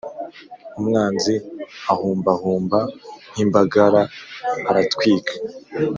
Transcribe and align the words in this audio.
Umwanzi 0.79 1.33
ahumbahumba 1.93 2.79
Nk’imbagara 3.31 4.01
aratwika! 4.69 5.33